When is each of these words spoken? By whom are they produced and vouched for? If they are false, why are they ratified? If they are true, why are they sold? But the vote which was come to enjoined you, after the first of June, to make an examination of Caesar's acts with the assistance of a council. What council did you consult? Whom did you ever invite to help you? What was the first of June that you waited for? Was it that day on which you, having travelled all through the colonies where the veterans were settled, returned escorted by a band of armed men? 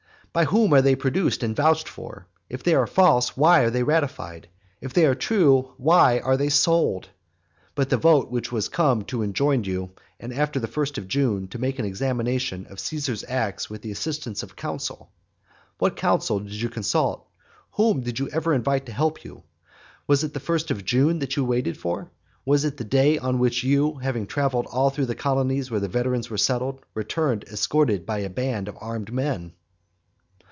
By 0.33 0.45
whom 0.45 0.71
are 0.73 0.81
they 0.81 0.95
produced 0.95 1.43
and 1.43 1.53
vouched 1.53 1.89
for? 1.89 2.25
If 2.49 2.63
they 2.63 2.73
are 2.73 2.87
false, 2.87 3.35
why 3.35 3.63
are 3.65 3.69
they 3.69 3.83
ratified? 3.83 4.47
If 4.79 4.93
they 4.93 5.05
are 5.05 5.13
true, 5.13 5.73
why 5.75 6.19
are 6.19 6.37
they 6.37 6.47
sold? 6.47 7.09
But 7.75 7.89
the 7.89 7.97
vote 7.97 8.31
which 8.31 8.49
was 8.49 8.69
come 8.69 9.03
to 9.07 9.23
enjoined 9.23 9.67
you, 9.67 9.91
after 10.21 10.57
the 10.57 10.69
first 10.69 10.97
of 10.97 11.09
June, 11.09 11.49
to 11.49 11.59
make 11.59 11.79
an 11.79 11.85
examination 11.85 12.65
of 12.69 12.79
Caesar's 12.79 13.25
acts 13.27 13.69
with 13.69 13.81
the 13.81 13.91
assistance 13.91 14.41
of 14.41 14.51
a 14.53 14.55
council. 14.55 15.11
What 15.79 15.97
council 15.97 16.39
did 16.39 16.53
you 16.53 16.69
consult? 16.69 17.27
Whom 17.71 17.99
did 17.99 18.17
you 18.17 18.29
ever 18.29 18.53
invite 18.53 18.85
to 18.85 18.93
help 18.93 19.25
you? 19.25 19.43
What 20.05 20.21
was 20.21 20.21
the 20.31 20.39
first 20.39 20.71
of 20.71 20.85
June 20.85 21.19
that 21.19 21.35
you 21.35 21.43
waited 21.43 21.75
for? 21.75 22.09
Was 22.45 22.63
it 22.63 22.77
that 22.77 22.89
day 22.89 23.17
on 23.17 23.37
which 23.39 23.65
you, 23.65 23.95
having 23.95 24.27
travelled 24.27 24.67
all 24.71 24.91
through 24.91 25.07
the 25.07 25.13
colonies 25.13 25.69
where 25.69 25.81
the 25.81 25.89
veterans 25.89 26.29
were 26.29 26.37
settled, 26.37 26.79
returned 26.93 27.43
escorted 27.51 28.05
by 28.05 28.19
a 28.19 28.29
band 28.29 28.69
of 28.69 28.77
armed 28.79 29.11
men? 29.11 29.51